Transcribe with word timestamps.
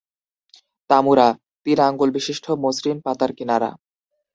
তামুরা: 0.89 1.27
তিন-আঙুলবিশিষ্ট, 1.65 2.45
মসৃণ 2.63 2.97
পাতার 3.05 3.31
কিনারা। 3.37 3.69